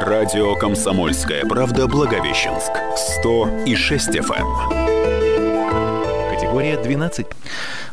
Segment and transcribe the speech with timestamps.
[0.00, 2.70] Радио «Комсомольская правда» Благовещенск.
[3.22, 4.46] 100,6 FM.
[4.72, 6.34] Эм.
[6.34, 7.26] Категория 12.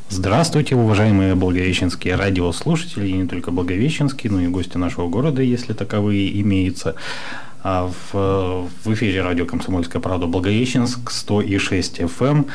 [0.08, 6.40] Здравствуйте, уважаемые благовещенские радиослушатели, и не только благовещенские, но и гости нашего города, если таковые
[6.40, 6.96] имеются.
[7.64, 12.28] А в, в эфире радио «Комсомольская правда» Благовещенск, 106 FM.
[12.28, 12.46] Эм.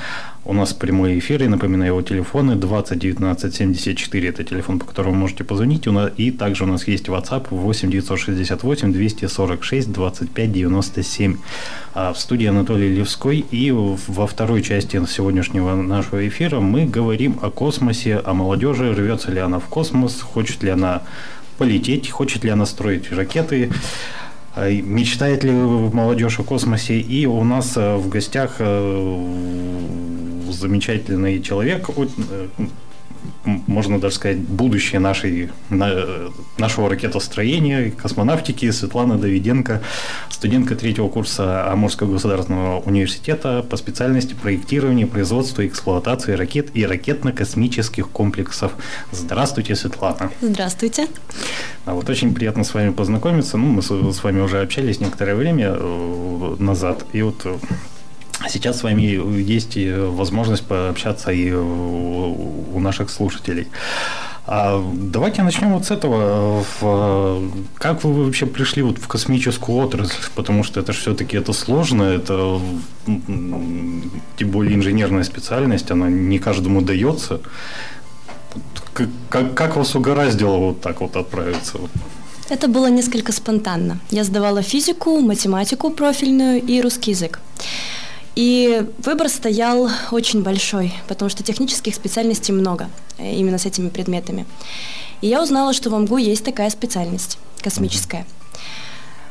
[0.45, 5.15] У нас прямой эфир, и напоминаю, его телефоны 20 19 74, это телефон, по которому
[5.15, 5.87] вы можете позвонить,
[6.17, 11.37] и также у нас есть WhatsApp 8 968 246 25 97.
[11.95, 17.51] А в студии Анатолий Левской, и во второй части сегодняшнего нашего эфира мы говорим о
[17.51, 21.03] космосе, о молодежи, рвется ли она в космос, хочет ли она
[21.57, 23.71] полететь, хочет ли она строить ракеты,
[24.57, 27.01] мечтает ли молодежь о космосе?
[27.01, 29.27] И у нас э, в гостях э,
[30.51, 31.89] замечательный человек,
[33.45, 35.51] можно даже сказать, будущее нашей,
[36.59, 39.83] нашего ракетостроения, космонавтики Светлана Давиденко,
[40.31, 48.09] студентка третьего курса Амурского государственного университета по специальности проектирования, производства и эксплуатации ракет и ракетно-космических
[48.09, 48.73] комплексов.
[49.11, 50.31] Здравствуйте, Светлана.
[50.41, 51.09] Здравствуйте.
[51.85, 53.57] А вот очень приятно с вами познакомиться.
[53.57, 57.05] Ну, мы с вами уже общались некоторое время э, назад.
[57.13, 57.57] И вот э,
[58.49, 63.69] Сейчас с вами есть возможность пообщаться и у наших слушателей.
[64.45, 66.65] А давайте начнем вот с этого.
[67.75, 70.17] Как вы вообще пришли вот в космическую отрасль?
[70.35, 72.61] Потому что это все-таки это сложно, это
[73.07, 77.41] тем более инженерная специальность, она не каждому дается.
[79.29, 81.79] Как, как, вас угораздило вот так вот отправиться?
[82.51, 83.99] Это было несколько спонтанно.
[84.11, 87.41] Я сдавала физику, математику профильную и русский язык.
[88.35, 92.89] И выбор стоял очень большой, потому что технических специальностей много
[93.19, 94.47] э, именно с этими предметами.
[95.21, 98.27] И я узнала, что в МГУ есть такая специальность космическая.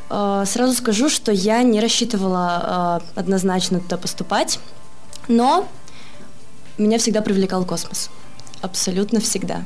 [0.10, 4.60] Э, сразу скажу, что я не рассчитывала э, однозначно туда поступать,
[5.28, 5.68] но
[6.78, 8.12] меня всегда привлекал космос.
[8.62, 9.66] Абсолютно всегда.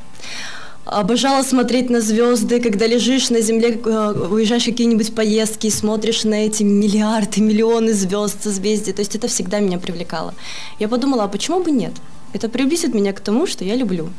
[0.86, 6.46] Обожала смотреть на звезды, когда лежишь на земле, э, уезжаешь в какие-нибудь поездки, смотришь на
[6.46, 8.92] эти миллиарды, миллионы звезд, созвездий.
[8.92, 10.32] То есть это всегда меня привлекало.
[10.78, 11.92] Я подумала, а почему бы нет?
[12.32, 14.10] Это приблизит меня к тому, что я люблю.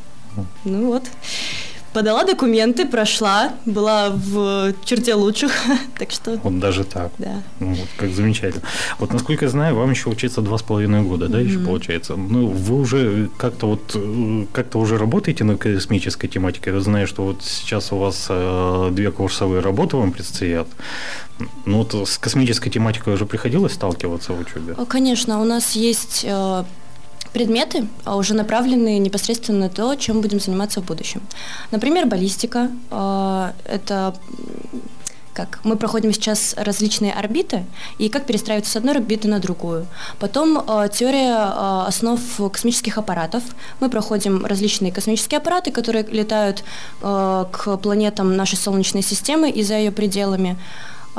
[0.66, 1.04] Ну вот
[1.98, 5.52] подала документы, прошла, была в черте лучших,
[5.98, 6.40] так что...
[6.44, 7.12] Вот даже так.
[7.18, 7.42] Да.
[7.60, 8.62] Ну, вот, как замечательно.
[9.00, 11.48] Вот, насколько я знаю, вам еще учиться два с половиной года, да, mm-hmm.
[11.48, 12.16] еще получается?
[12.16, 16.74] Ну, вы уже как-то вот, э, как-то уже работаете над космической тематикой?
[16.74, 20.68] Я знаю, что вот сейчас у вас э, две курсовые работы вам предстоят.
[21.66, 24.76] Ну, вот с космической тематикой уже приходилось сталкиваться в учебе?
[24.88, 26.64] Конечно, у нас есть э,
[27.34, 31.22] предметы, а уже направленные непосредственно на то, чем будем заниматься в будущем.
[31.72, 32.70] Например, баллистика.
[32.92, 34.14] А, это
[35.38, 37.64] как мы проходим сейчас различные орбиты
[38.00, 39.86] и как перестраиваться с одной орбиты на другую.
[40.20, 42.20] Потом э, теория э, основ
[42.52, 43.44] космических аппаратов.
[43.80, 46.64] Мы проходим различные космические аппараты, которые летают
[47.04, 50.58] э, к планетам нашей Солнечной системы и за ее пределами.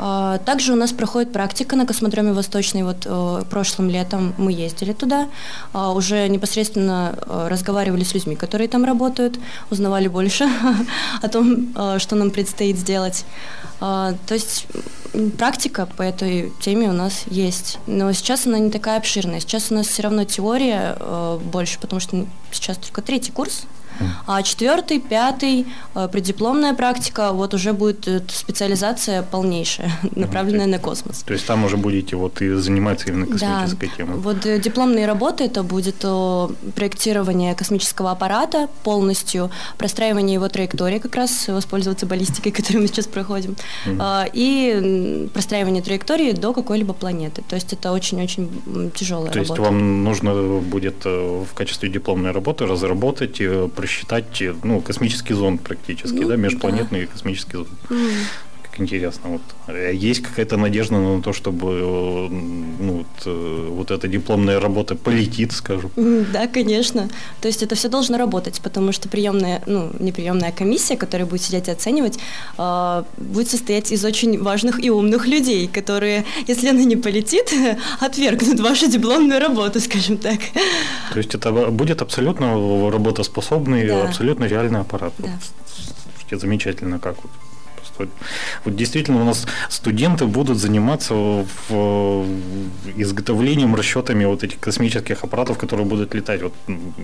[0.01, 2.83] А, также у нас проходит практика на космодроме Восточный.
[2.83, 5.27] Вот э, прошлым летом мы ездили туда,
[5.73, 9.37] а, уже непосредственно э, разговаривали с людьми, которые там работают,
[9.69, 10.47] узнавали больше
[11.21, 13.25] о том, э, что нам предстоит сделать.
[13.81, 14.67] А, то есть
[15.37, 19.41] практика по этой теме у нас есть, но сейчас она не такая обширная.
[19.41, 20.97] Сейчас у нас все равно теория
[21.43, 23.65] больше, потому что сейчас только третий курс
[24.27, 25.65] а четвертый, пятый,
[25.95, 31.23] э, преддипломная практика, вот уже будет э, специализация полнейшая, направленная на космос.
[31.23, 33.95] То есть там уже будете вот и заниматься именно космической да.
[33.97, 34.17] темой.
[34.17, 36.05] Вот э, дипломные работы это будет
[36.75, 43.55] проектирование космического аппарата полностью, простраивание его траектории, как раз воспользоваться баллистикой, которую мы сейчас проходим,
[43.85, 44.03] угу.
[44.33, 47.43] и простраивание траектории до какой-либо планеты.
[47.47, 49.55] То есть это очень-очень тяжелая То работа.
[49.55, 53.41] То есть вам нужно будет в качестве дипломной работы разработать,
[53.89, 57.07] просчитать ну, космический зонд практически, ну, да, межпланетный да.
[57.07, 57.69] космический зонд.
[57.89, 58.13] Mm.
[58.79, 59.29] Интересно.
[59.29, 59.41] Вот.
[59.67, 64.95] Э, есть какая-то надежда на то, чтобы э, ну, вот, э, вот эта дипломная работа
[64.95, 65.91] полетит, скажем?
[66.33, 67.09] Да, конечно.
[67.41, 71.41] То есть это все должно работать, потому что приемная, ну, не приемная комиссия, которая будет
[71.41, 72.19] сидеть и оценивать,
[73.17, 77.53] будет состоять из очень важных и умных людей, которые, если она не полетит,
[77.99, 80.39] отвергнут вашу дипломную работу, скажем так.
[81.13, 82.53] То есть это будет абсолютно
[82.91, 84.03] работоспособный, да.
[84.03, 85.13] абсолютно реальный аппарат.
[85.17, 85.29] Да.
[86.31, 87.31] Замечательно, как вот
[87.99, 88.09] Вот,
[88.65, 92.25] вот действительно у нас студенты будут заниматься в,
[92.97, 96.41] изготовлением, расчетами вот этих космических аппаратов, которые будут летать.
[96.41, 96.53] Вот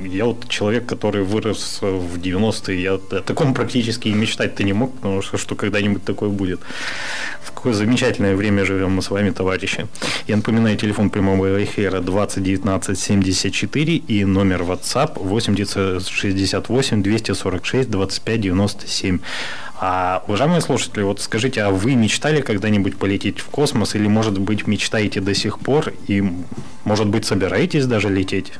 [0.06, 4.95] я вот человек, который вырос в 90-е, я о таком практически и мечтать-то не мог,
[4.95, 6.59] потому что, что когда-нибудь такое будет.
[7.44, 9.88] В какое замечательное время живем мы с вами, товарищи.
[10.27, 19.19] Я напоминаю, телефон прямого эфира 2019 74 и номер WhatsApp 8068 246 25 97.
[19.77, 24.68] А, уважаемые слушатели, вот скажите, а вы мечтали когда-нибудь полететь в космос или, может быть,
[24.68, 26.24] мечтаете до сих пор и,
[26.86, 28.54] может быть, собираетесь даже лететь?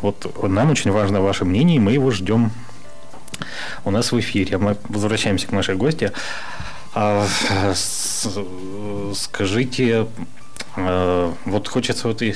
[0.00, 2.52] Вот нам очень важно ваше мнение, и мы его ждем
[3.84, 4.58] у нас в эфире.
[4.58, 6.12] Мы возвращаемся к нашей гости.
[6.94, 7.26] А,
[9.14, 10.06] скажите,
[10.76, 12.34] а, вот хочется вот и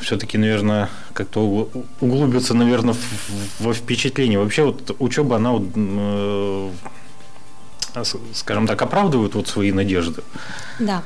[0.00, 1.68] все-таки, наверное, как-то
[2.00, 2.94] углубиться, наверное,
[3.58, 4.38] во впечатление.
[4.38, 6.70] Вообще вот учеба, она, вот, э,
[8.34, 10.22] скажем так, оправдывает вот свои надежды?
[10.78, 11.02] Да.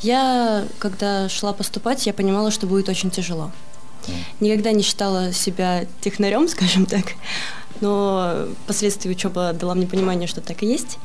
[0.00, 3.50] Я, когда шла поступать, я понимала, что будет очень тяжело.
[4.40, 7.04] Никогда не считала себя технарем, скажем так,
[7.80, 10.98] но впоследствии учеба дала мне понимание, что так и есть.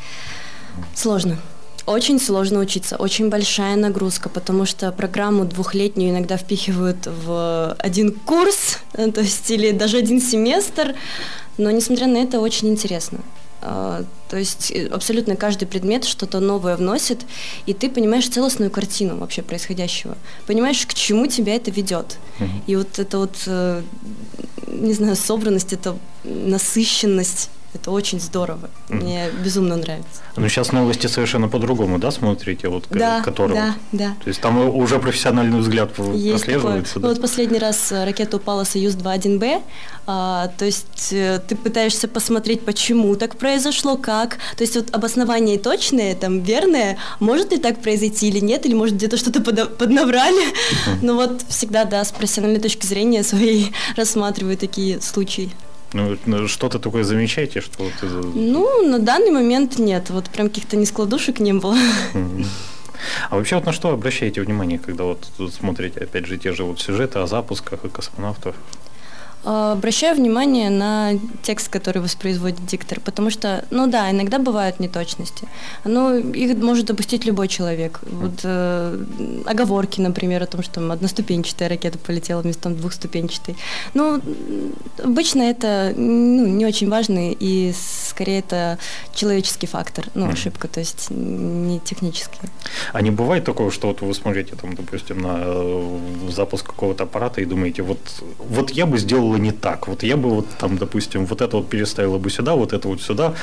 [0.94, 1.38] Сложно.
[1.86, 8.78] Очень сложно учиться, очень большая нагрузка, потому что программу двухлетнюю иногда впихивают в один курс,
[8.92, 10.94] то есть или даже один семестр,
[11.58, 13.20] но несмотря на это очень интересно.
[13.62, 17.26] А, то есть э, абсолютно каждый предмет что-то новое вносит,
[17.66, 20.18] и ты понимаешь целостную картину вообще происходящего.
[20.48, 22.18] Понимаешь, к чему тебя это ведет.
[22.40, 22.50] Угу.
[22.68, 23.82] И вот это вот, э,
[24.68, 28.70] не знаю, собранность, это насыщенность это очень здорово.
[28.90, 29.44] Мне mm.
[29.44, 30.22] безумно нравится.
[30.36, 32.68] Ну, сейчас новости совершенно по-другому, да, смотрите?
[32.68, 33.62] Вот, да, которые...
[33.62, 34.16] да, да.
[34.24, 36.96] То есть там уже профессиональный взгляд Есть прослеживается.
[36.96, 37.02] Такое.
[37.02, 37.08] Да?
[37.08, 39.62] Ну, вот последний раз э, ракета упала Союз-2-1Б,
[40.08, 44.38] а, то есть э, ты пытаешься посмотреть, почему так произошло, как.
[44.58, 48.96] То есть вот обоснование точное, там, верное, может ли так произойти или нет, или может
[48.96, 50.48] где-то что-то под, поднаврали.
[50.48, 51.00] Mm.
[51.04, 55.52] Ну вот всегда, да, с профессиональной точки зрения своей рассматриваю такие случаи.
[55.94, 57.94] Ну, ну, что-то такое замечаете, что вот
[58.36, 60.10] Ну, на данный момент нет.
[60.10, 61.76] Вот прям каких-то нескладушек не было.
[63.30, 65.26] А вообще вот на что обращаете внимание, когда вот
[65.58, 68.56] смотрите, опять же, те же вот сюжеты о запусках и космонавтов?
[69.46, 71.14] А, обращаю внимание на
[71.44, 75.48] текст, который воспроизводит диктор, потому что, ну да, иногда бывают неточности.
[75.86, 78.00] Но их может допустить любой человек.
[78.04, 79.06] Вот э,
[79.46, 83.56] оговорки, например, о том, что там одноступенчатая ракета полетела вместо двухступенчатой.
[83.94, 84.22] Ну,
[85.02, 87.74] обычно это ну, не очень важно, и
[88.10, 88.78] скорее это
[89.14, 92.40] человеческий фактор, ну, ошибка, то есть не технический.
[92.92, 96.00] А не бывает такого, что вот вы смотрите, там, допустим, на э,
[96.30, 98.00] запуск какого-то аппарата и думаете, вот,
[98.38, 99.88] вот я бы сделал было не так.
[99.88, 103.02] Вот я бы вот там, допустим, вот это вот переставила бы сюда, вот это вот
[103.02, 103.34] сюда.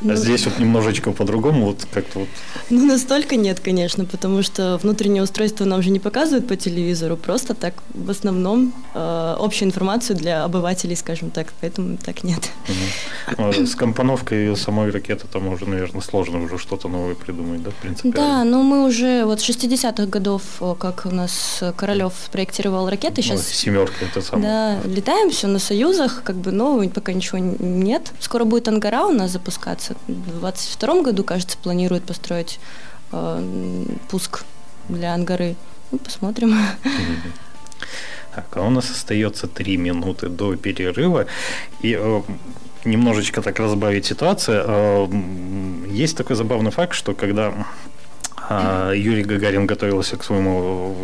[0.00, 2.28] Ну, а здесь вот немножечко по-другому, вот как-то вот.
[2.70, 7.54] Ну, настолько нет, конечно, потому что внутреннее устройство нам же не показывают по телевизору, просто
[7.54, 12.50] так в основном э, общую информацию для обывателей, скажем так, поэтому так нет.
[13.36, 13.66] Угу.
[13.66, 18.10] С компоновкой самой ракеты там уже, наверное, сложно уже что-то новое придумать, да, в принципе?
[18.10, 20.42] Да, но мы уже вот с 60-х годов,
[20.78, 23.38] как у нас Королев проектировал ракеты, сейчас...
[23.38, 24.44] Ну, семерка это самое.
[24.44, 28.12] Да, летаем все на союзах, как бы, но пока ничего нет.
[28.20, 29.89] Скоро будет Ангара у нас запускаться.
[30.06, 32.60] В 2022 году, кажется, планируют построить
[33.12, 34.44] э, пуск
[34.88, 35.56] для Ангары.
[35.90, 36.56] Ну, посмотрим.
[38.34, 41.26] Так, а у нас остается три минуты до перерыва.
[41.82, 42.22] И э,
[42.84, 44.64] немножечко так разбавить ситуацию.
[44.66, 45.08] Э,
[45.90, 47.52] есть такой забавный факт, что когда
[48.48, 50.94] э, Юрий Гагарин готовился к своему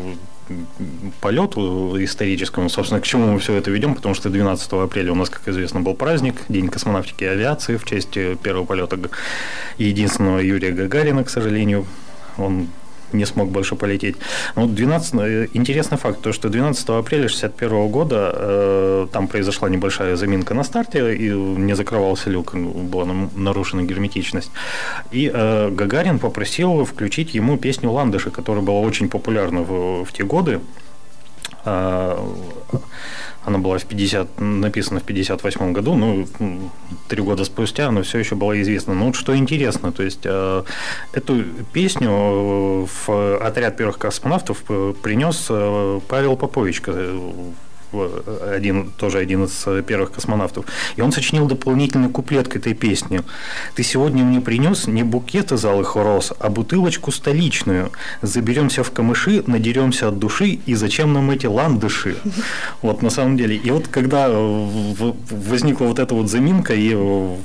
[1.20, 5.28] полету историческому, собственно, к чему мы все это ведем, потому что 12 апреля у нас,
[5.28, 8.98] как известно, был праздник, День космонавтики и авиации в честь первого полета
[9.78, 11.86] единственного Юрия Гагарина, к сожалению.
[12.38, 12.68] Он
[13.12, 14.16] не смог больше полететь.
[14.56, 20.16] Ну, 12, э, интересный факт, то, что 12 апреля 1961 года э, там произошла небольшая
[20.16, 24.50] заминка на старте, и не закрывался люк, была нарушена герметичность.
[25.12, 30.24] И э, Гагарин попросил включить ему песню «Ландыши», которая была очень популярна в, в те
[30.24, 30.60] годы.
[33.46, 36.26] Она была в 50, написана в 58 году, ну,
[37.08, 38.92] три года спустя она все еще была известна.
[38.92, 40.62] Но вот что интересно, то есть э,
[41.12, 46.82] эту песню э, в отряд первых космонавтов э, принес э, Павел Попович,
[47.92, 50.66] один, тоже один из э, первых космонавтов.
[50.96, 53.22] И он сочинил дополнительный куплет к этой песне.
[53.74, 57.90] «Ты сегодня мне принес не букет из алых роз, а бутылочку столичную.
[58.22, 62.16] Заберемся в камыши, надеремся от души, и зачем нам эти ландыши?»
[62.82, 63.56] Вот на самом деле.
[63.56, 67.36] И вот когда э, возникла вот эта вот заминка, и э,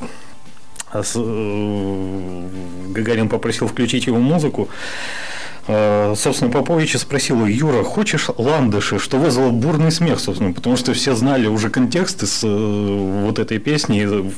[2.89, 4.67] Гагарин попросил включить его музыку.
[5.67, 11.47] Собственно, Попович спросил, Юра, хочешь ландыши, что вызвало бурный смех, собственно, потому что все знали
[11.47, 14.31] уже контексты с вот этой песни,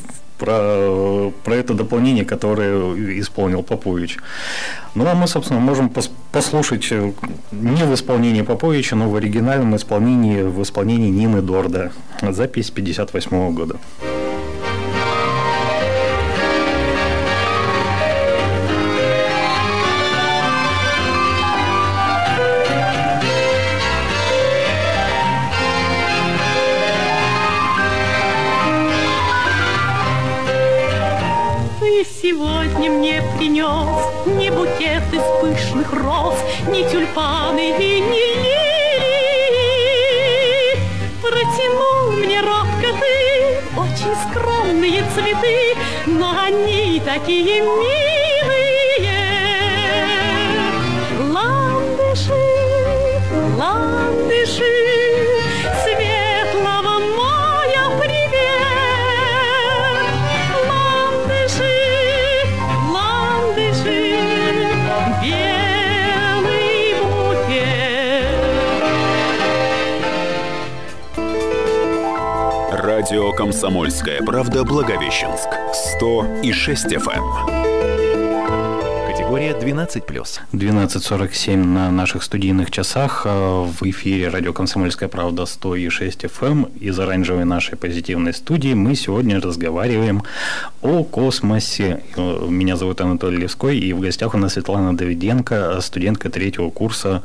[0.44, 4.18] про, про это дополнение, которое исполнил Попович.
[4.96, 5.92] Ну, а мы, собственно, можем
[6.32, 7.14] послушать э,
[7.52, 11.92] не в исполнении Поповича, но в оригинальном исполнении, в исполнении Нины Дорда.
[12.22, 13.78] Запись 58 года.
[34.64, 36.36] Букет из пышных роз,
[36.70, 39.60] ни тюльпаны и ни лилии.
[41.22, 43.14] Протянул мне робко ты
[43.78, 48.13] очень скромные цветы, Но они такие милые.
[73.38, 75.50] «Комсомольская правда» Благовещенск.
[75.98, 77.53] 100 и 6 FM.
[79.34, 80.42] Категория 12+.
[80.52, 83.24] 12.47 на наших студийных часах.
[83.26, 86.52] Э, в эфире радио «Комсомольская правда» 106 FM.
[86.52, 86.64] Эм.
[86.80, 90.22] Из оранжевой нашей позитивной студии мы сегодня разговариваем
[90.84, 92.04] о космосе.
[92.16, 97.24] Э, меня зовут Анатолий Левской, и в гостях у нас Светлана Давиденко, студентка третьего курса,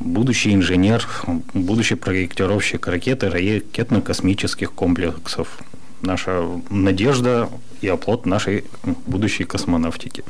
[0.00, 1.06] будущий инженер,
[1.54, 5.60] будущий проектировщик ракеты ракетно-космических комплексов
[6.02, 7.48] наша надежда
[7.80, 8.64] и оплот нашей
[9.06, 10.24] будущей космонавтики.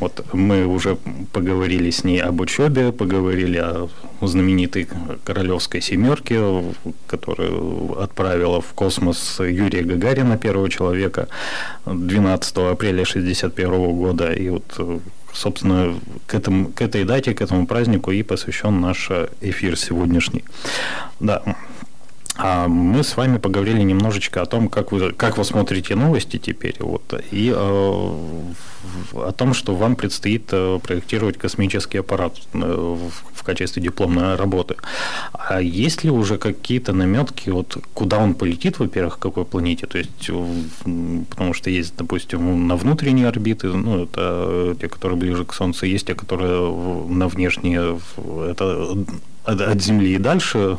[0.00, 0.96] Вот мы уже
[1.32, 3.88] поговорили с ней об учебе, поговорили о
[4.20, 4.88] знаменитой
[5.24, 6.64] королевской семерке,
[7.06, 11.28] которую отправила в космос Юрия Гагарина, первого человека,
[11.86, 14.32] 12 апреля 1961 года.
[14.32, 15.94] И вот собственно,
[16.26, 20.44] к, этому, к этой дате, к этому празднику и посвящен наш эфир сегодняшний.
[21.20, 21.42] Да,
[22.36, 26.74] а мы с вами поговорили немножечко о том, как вы, как вы смотрите новости теперь,
[26.80, 33.82] вот, и э, о том, что вам предстоит э, проектировать космический аппарат э, в, качестве
[33.82, 34.76] дипломной работы.
[35.32, 39.86] А есть ли уже какие-то наметки, вот, куда он полетит, во-первых, какой планете?
[39.86, 40.30] То есть,
[41.30, 46.06] потому что есть, допустим, на внутренние орбиты, ну, это те, которые ближе к Солнцу, есть
[46.06, 46.72] те, которые
[47.08, 48.00] на внешние,
[48.50, 48.96] это
[49.44, 50.78] от Земли и дальше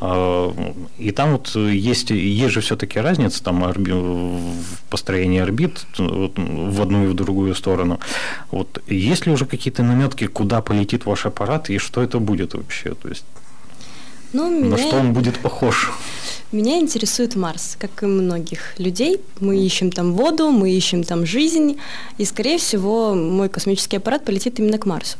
[0.00, 7.04] и там вот есть, есть же все-таки разница там орби, в построении орбит в одну
[7.04, 7.98] и в другую сторону.
[8.50, 12.94] Вот есть ли уже какие-то наметки, куда полетит ваш аппарат и что это будет вообще?
[12.94, 13.24] То есть
[14.32, 14.68] ну, меня...
[14.68, 15.90] на что он будет похож?
[16.52, 19.20] Меня интересует Марс, как и многих людей.
[19.40, 21.78] Мы ищем там воду, мы ищем там жизнь,
[22.18, 25.18] и, скорее всего, мой космический аппарат полетит именно к Марсу.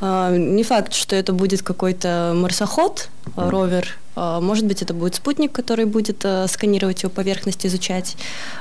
[0.00, 4.07] А, не факт, что это будет какой-то марсоход, ровер, а,
[4.40, 8.16] может быть, это будет спутник, который будет а, сканировать его поверхность, изучать.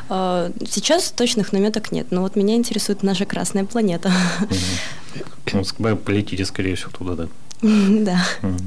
[0.10, 4.12] Сейчас точных наметок нет, но вот меня интересует наша Красная планета.
[5.54, 5.64] Ну,
[5.98, 7.28] полетите, скорее всего, туда, да?
[7.62, 8.24] Да.
[8.42, 8.58] Ну,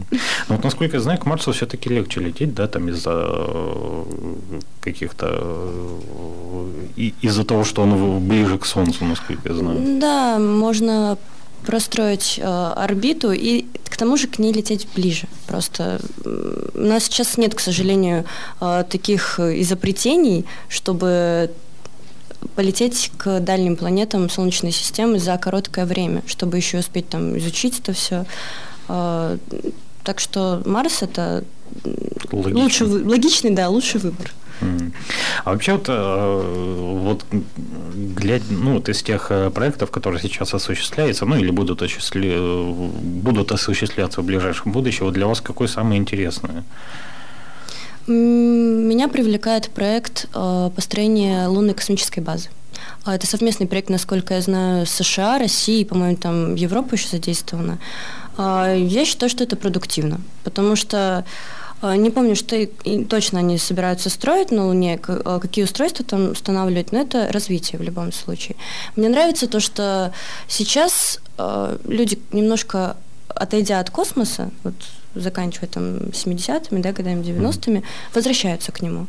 [0.49, 4.05] вот насколько я знаю, к Марсу все-таки легче лететь, да, там из-за э,
[4.81, 5.27] каких-то
[6.97, 10.01] э, из-за того, что он ближе к Солнцу, насколько я знаю.
[10.01, 11.17] Да, можно
[11.67, 15.27] простроить э, орбиту и к тому же к ней лететь ближе.
[15.47, 18.25] Просто у нас сейчас нет, к сожалению,
[18.61, 21.51] э, таких изобретений, чтобы
[22.55, 27.93] полететь к дальним планетам Солнечной системы за короткое время, чтобы еще успеть там изучить это
[27.93, 28.25] все.
[28.89, 29.37] А,
[30.05, 31.45] так что Марс это
[32.33, 32.63] логичный.
[32.63, 34.33] лучший, логичный, да, лучший выбор.
[35.45, 37.25] А вообще вот, э, вот
[37.95, 42.37] глядя, ну, вот из тех э, проектов, которые сейчас осуществляются, ну или будут, осуществля...
[42.41, 46.63] будут осуществляться в ближайшем будущем, вот для вас какой самый интересный?
[48.07, 52.49] Меня привлекает проект э, построения лунной космической базы.
[53.05, 57.79] А, это совместный проект, насколько я знаю, США, России, по-моему, там Европа еще задействована.
[58.37, 61.25] А, я считаю, что это продуктивно, потому что
[61.83, 67.01] не помню, что и, точно они собираются строить на Луне, какие устройства там устанавливать, но
[67.01, 68.57] это развитие в любом случае.
[68.97, 70.13] Мне нравится то, что
[70.49, 71.21] сейчас
[71.85, 72.97] люди немножко
[73.29, 74.75] отойдя от космоса, вот
[75.15, 77.83] заканчивая там 70-ми, да, годами 90-ми,
[78.15, 79.07] возвращаются к нему.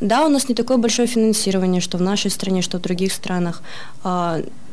[0.00, 3.62] Да, у нас не такое большое финансирование, что в нашей стране, что в других странах.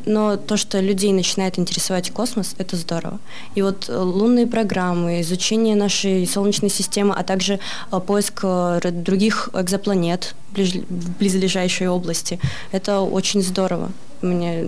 [0.07, 3.19] Но то, что людей начинает интересовать космос, это здорово.
[3.55, 7.59] И вот э, лунные программы, изучение нашей Солнечной системы, а также
[7.91, 12.39] э, поиск э, других экзопланет в близлежащей области,
[12.71, 13.91] это очень здорово.
[14.21, 14.65] Мне,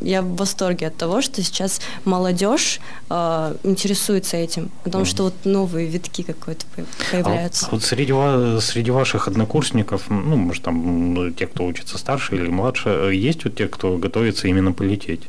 [0.00, 2.80] я в восторге от того, что сейчас молодежь
[3.10, 6.64] э, интересуется этим, потому что вот новые витки какой-то
[7.10, 7.66] появляются.
[7.66, 8.12] А вот, вот среди,
[8.60, 13.68] среди ваших однокурсников, ну, может, там те, кто учится старше или младше, есть вот те,
[13.68, 15.22] кто готовится именно полететь?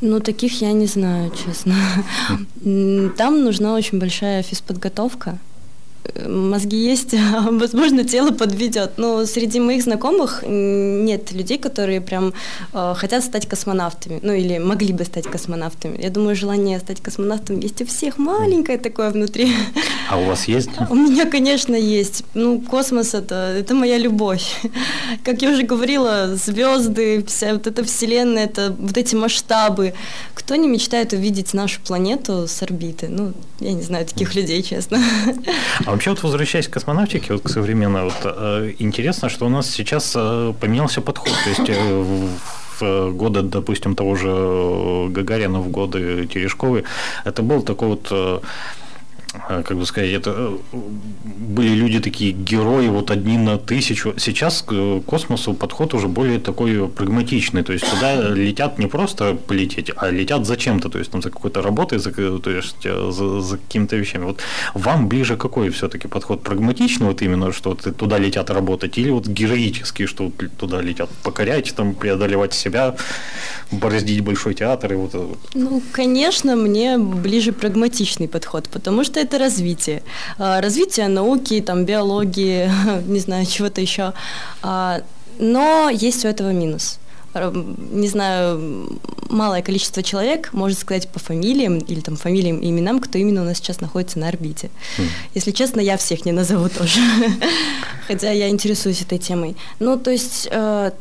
[0.00, 1.76] Ну, таких я не знаю, честно.
[3.16, 5.38] Там нужна очень большая физподготовка
[6.26, 8.92] мозги есть, а, возможно, тело подведет.
[8.96, 12.32] Но среди моих знакомых нет людей, которые прям
[12.72, 16.00] э, хотят стать космонавтами, ну или могли бы стать космонавтами.
[16.02, 19.52] Я думаю, желание стать космонавтом есть у всех, маленькое такое внутри.
[20.12, 20.68] А у вас есть?
[20.90, 22.24] У меня, конечно, есть.
[22.34, 24.60] Ну, космос это, это моя любовь.
[25.24, 29.94] Как я уже говорила, звезды, вся вот эта вселенная, это вот эти масштабы.
[30.34, 33.08] Кто не мечтает увидеть нашу планету с орбиты?
[33.08, 34.98] Ну, я не знаю таких людей, честно.
[35.86, 39.70] А вообще вот возвращаясь к космонавтике, вот к современной, вот, э, интересно, что у нас
[39.70, 41.32] сейчас э, поменялся подход.
[41.44, 42.04] То есть э,
[42.80, 46.84] в годы, допустим, того же Гагарина, в годы Терешковой,
[47.24, 48.42] это был такой вот
[49.48, 54.14] как бы сказать, это э, были люди такие герои, вот одни на тысячу.
[54.18, 59.90] Сейчас к космосу подход уже более такой прагматичный, то есть туда летят не просто полететь,
[59.96, 63.56] а летят зачем-то, то есть там за какой-то работой, за, то есть э, за, за
[63.56, 64.24] какими-то вещами.
[64.24, 64.40] Вот
[64.74, 66.42] вам ближе какой все-таки подход?
[66.42, 71.74] Прагматичный вот именно, что вот туда летят работать, или вот героический, что туда летят покорять,
[71.74, 72.94] там преодолевать себя,
[73.70, 75.38] бороздить большой театр и вот вот?
[75.54, 80.02] Ну, конечно, мне ближе прагматичный подход, потому что это развитие.
[80.38, 82.70] А, развитие науки, там, биологии,
[83.06, 84.12] не знаю, чего-то еще.
[84.62, 85.02] А,
[85.38, 86.98] но есть у этого минус
[87.34, 89.00] не знаю,
[89.30, 93.44] малое количество человек может сказать по фамилиям или там фамилиям и именам, кто именно у
[93.44, 94.70] нас сейчас находится на орбите.
[94.98, 95.04] Mm.
[95.34, 97.00] Если честно, я всех не назову тоже,
[98.06, 99.56] хотя я интересуюсь этой темой.
[99.78, 100.92] Ну, то есть э,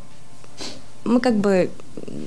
[1.03, 1.69] мы как бы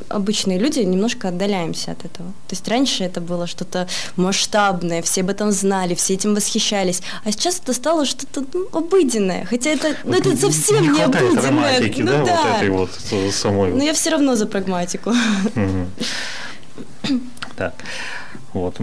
[0.08, 2.28] обычные люди немножко отдаляемся от этого.
[2.48, 7.32] То есть раньше это было что-то масштабное, все об этом знали, все этим восхищались, а
[7.32, 11.80] сейчас это стало что-то ну, обыденное, хотя это, ну, это совсем не, не обыденное.
[11.96, 13.72] Ну, да, да, вот этой вот самой.
[13.72, 15.12] Но я все равно за прагматику.
[17.56, 17.74] Так,
[18.52, 18.80] вот.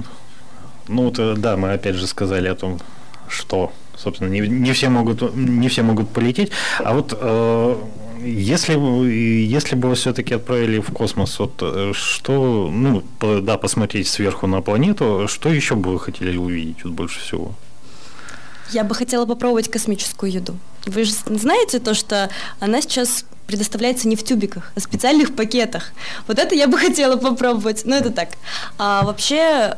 [0.88, 2.80] Ну вот, э, да, мы опять же сказали о том,
[3.28, 7.76] что, собственно, не, не все могут, не все могут полететь, а вот э,
[8.24, 13.04] если, если бы вы все-таки отправили в космос, вот э, что, ну,
[13.42, 17.54] да, посмотреть сверху на планету, что еще бы вы хотели увидеть вот больше всего?
[18.72, 20.58] Я бы хотела попробовать космическую еду.
[20.86, 22.30] Вы же знаете то, что
[22.60, 25.92] она сейчас предоставляется не в тюбиках, а в специальных пакетах.
[26.28, 27.82] Вот это я бы хотела попробовать.
[27.86, 28.30] Ну, это так.
[28.78, 29.76] А вообще,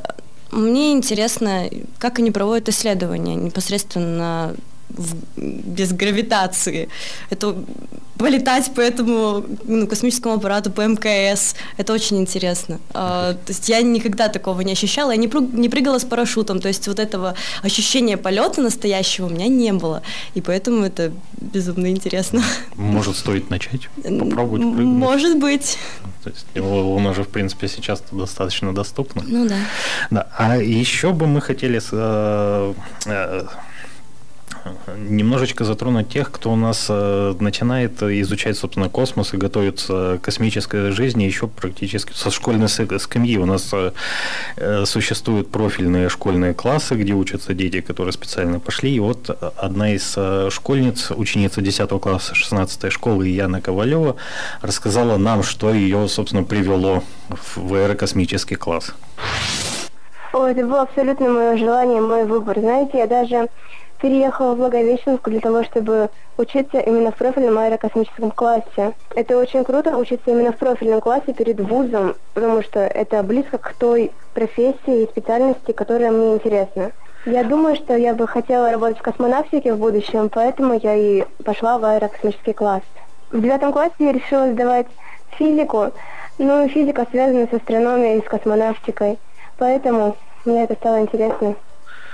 [0.51, 4.53] мне интересно, как они проводят исследования непосредственно
[4.93, 6.89] в, без гравитации.
[7.29, 7.55] Это
[8.17, 11.55] полетать по этому ну, космическому аппарату, по МКС.
[11.77, 12.79] Это очень интересно.
[12.93, 15.11] А, то есть я никогда такого не ощущала.
[15.11, 16.59] Я не, прыг, не прыгала с парашютом.
[16.59, 20.03] То есть вот этого ощущения полета настоящего у меня не было.
[20.35, 22.43] И поэтому это безумно интересно.
[22.75, 23.89] Может, стоит начать?
[23.95, 24.85] Попробовать прыгнуть?
[24.85, 25.77] Может быть.
[26.23, 29.23] То есть у нас же, в принципе, сейчас достаточно доступно.
[29.25, 29.57] Ну да.
[30.11, 30.27] Да.
[30.37, 32.73] А еще бы мы хотели э,
[33.05, 33.45] э,
[34.97, 40.91] немножечко затронуть тех, кто у нас э, начинает изучать, собственно, космос и готовится к космической
[40.91, 43.37] жизни еще практически со школьной скамьи.
[43.37, 43.91] У нас э,
[44.57, 48.95] э, существуют профильные школьные классы, где учатся дети, которые специально пошли.
[48.95, 50.17] И вот одна из
[50.53, 54.15] школьниц, ученица 10 класса 16 школы Яна Ковалева,
[54.61, 57.03] рассказала нам, что ее, собственно, привело
[57.55, 58.93] в аэрокосмический класс.
[60.33, 62.59] О, это было абсолютно мое желание, мой выбор.
[62.59, 63.49] Знаете, я даже
[64.03, 68.91] переехала в Благовещенск для того, чтобы учиться именно в профильном аэрокосмическом классе.
[69.15, 73.73] Это очень круто учиться именно в профильном классе перед вузом, потому что это близко к
[73.79, 76.91] той профессии и специальности, которая мне интересна.
[77.25, 81.77] Я думаю, что я бы хотела работать в космонавтике в будущем, поэтому я и пошла
[81.77, 82.83] в аэрокосмический класс.
[83.31, 84.87] В девятом классе я решила сдавать
[85.37, 85.91] физику,
[86.37, 89.17] но физика связана с астрономией и с космонавтикой,
[89.57, 91.55] поэтому мне это стало интересно.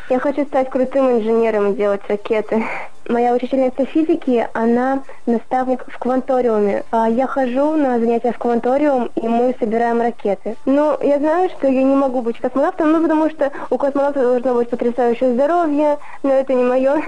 [0.10, 2.63] Я хочу стать крутым инженером и делать ракеты.
[3.08, 6.84] Моя учительница физики, она наставник в кванториуме.
[6.89, 10.56] А я хожу на занятия в кванториум, и мы собираем ракеты.
[10.65, 14.56] Но я знаю, что я не могу быть космонавтом, ну, потому что у космонавта должно
[14.56, 17.04] быть потрясающее здоровье, но это не мое.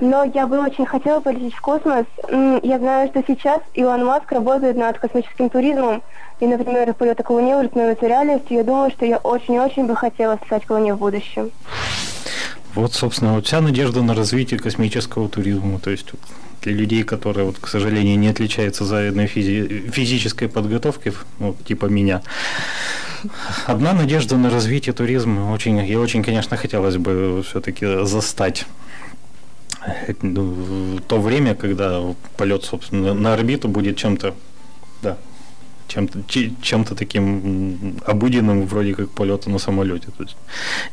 [0.00, 2.06] Но я бы очень хотела полететь в космос.
[2.62, 6.02] Я знаю, что сейчас Илон Маск работает над космическим туризмом,
[6.38, 8.56] и, например, полеты к Луне уже становятся реальностью.
[8.56, 11.50] Я думаю, что я очень-очень бы хотела стать к Луне в будущем.
[12.74, 15.78] Вот, собственно, вот вся надежда на развитие космического туризма.
[15.80, 16.06] То есть
[16.62, 22.22] для людей, которые, вот, к сожалению, не отличаются завидной физи- физической подготовкой, вот, типа меня.
[23.66, 25.52] Одна надежда на развитие туризма.
[25.52, 28.66] Очень, и очень, конечно, хотелось бы все-таки застать
[30.22, 32.00] ну, то время, когда
[32.36, 34.34] полет, собственно, на орбиту будет чем-то,
[35.02, 35.16] да,
[35.90, 36.18] чем-то,
[36.62, 40.06] чем-то таким обыденным, вроде как полета на самолете.
[40.16, 40.36] То есть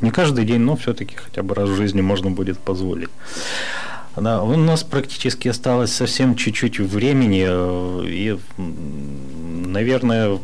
[0.02, 3.10] не каждый день, но все-таки хотя бы раз в жизни можно будет позволить.
[4.16, 10.40] Да, у нас практически осталось совсем чуть-чуть времени, э, и, наверное,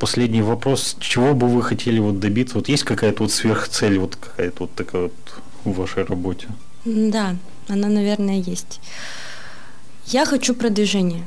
[0.00, 2.56] последний вопрос, чего бы вы хотели вот добиться?
[2.56, 5.12] Вот есть какая-то вот сверхцель, вот какая-то вот такая вот
[5.64, 6.48] в вашей работе?
[6.84, 7.36] Да,
[7.68, 8.80] она, наверное, есть.
[10.06, 11.26] Я хочу продвижения.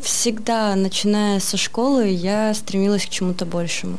[0.00, 3.98] Всегда, начиная со школы, я стремилась к чему-то большему.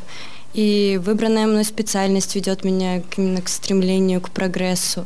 [0.54, 5.06] И выбранная мной специальность ведет меня именно к стремлению, к прогрессу.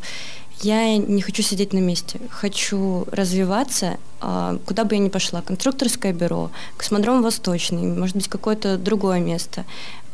[0.61, 6.13] Я не хочу сидеть на месте, хочу развиваться, а, куда бы я ни пошла, конструкторское
[6.13, 9.65] бюро, космодром Восточный, может быть, какое-то другое место.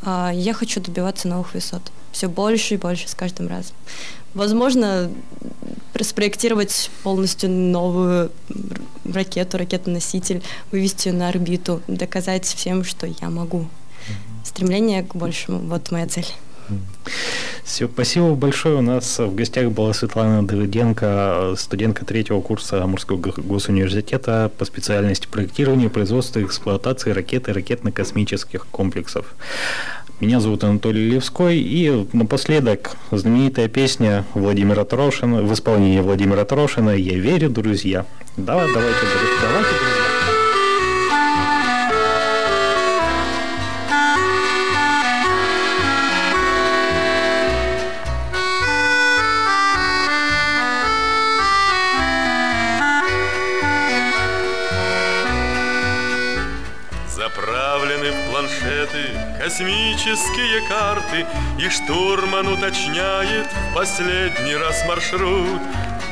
[0.02, 1.82] А, я хочу добиваться новых высот,
[2.12, 3.74] все больше и больше с каждым разом.
[4.34, 5.10] Возможно,
[6.00, 8.30] спроектировать полностью новую
[9.04, 13.66] ракету, ракетоноситель, вывести ее на орбиту, доказать всем, что я могу.
[14.44, 15.58] Стремление к большему.
[15.58, 16.26] Вот моя цель.
[17.64, 18.76] Все, спасибо большое.
[18.76, 25.88] У нас в гостях была Светлана Давыденко, студентка третьего курса Амурского госуниверситета по специальности проектирования,
[25.88, 29.34] производства и эксплуатации ракет и ракетно-космических комплексов.
[30.20, 37.18] Меня зовут Анатолий Левской, и напоследок знаменитая песня Владимира Трошина, в исполнении Владимира Трошина «Я
[37.18, 38.04] верю, друзья».
[38.36, 39.06] Да, давайте,
[39.40, 39.89] давайте.
[60.90, 61.26] Карты
[61.58, 65.60] И штурман уточняет в последний раз маршрут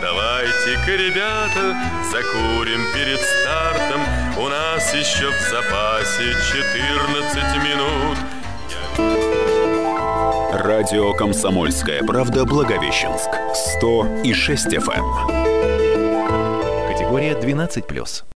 [0.01, 1.77] Давайте-ка, ребята,
[2.11, 4.01] закурим перед стартом
[4.39, 8.19] У нас еще в запасе 14 минут
[10.53, 13.29] Радио «Комсомольская правда» Благовещенск.
[13.79, 15.05] 100 и 6 FM.
[16.89, 18.29] Категория 12+.